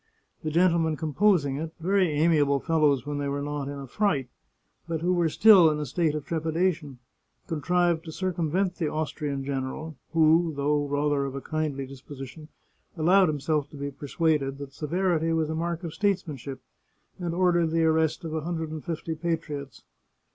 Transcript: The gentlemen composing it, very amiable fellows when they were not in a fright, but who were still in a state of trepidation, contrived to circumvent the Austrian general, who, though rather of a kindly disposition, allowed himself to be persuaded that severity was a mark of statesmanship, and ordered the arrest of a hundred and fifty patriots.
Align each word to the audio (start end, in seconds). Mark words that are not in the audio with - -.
The 0.43 0.49
gentlemen 0.49 0.97
composing 0.97 1.57
it, 1.57 1.75
very 1.79 2.09
amiable 2.09 2.59
fellows 2.59 3.05
when 3.05 3.19
they 3.19 3.27
were 3.29 3.43
not 3.43 3.67
in 3.67 3.77
a 3.77 3.85
fright, 3.85 4.29
but 4.87 5.01
who 5.01 5.13
were 5.13 5.29
still 5.29 5.69
in 5.69 5.77
a 5.77 5.85
state 5.85 6.15
of 6.15 6.25
trepidation, 6.25 6.97
contrived 7.45 8.05
to 8.05 8.11
circumvent 8.11 8.77
the 8.77 8.87
Austrian 8.91 9.45
general, 9.45 9.95
who, 10.13 10.53
though 10.57 10.87
rather 10.87 11.25
of 11.25 11.35
a 11.35 11.39
kindly 11.41 11.85
disposition, 11.85 12.47
allowed 12.97 13.29
himself 13.29 13.69
to 13.69 13.77
be 13.77 13.91
persuaded 13.91 14.57
that 14.57 14.73
severity 14.73 15.31
was 15.33 15.51
a 15.51 15.53
mark 15.55 15.83
of 15.83 15.93
statesmanship, 15.93 16.61
and 17.19 17.35
ordered 17.35 17.69
the 17.69 17.83
arrest 17.85 18.23
of 18.25 18.33
a 18.33 18.41
hundred 18.41 18.71
and 18.71 18.83
fifty 18.83 19.13
patriots. 19.13 19.83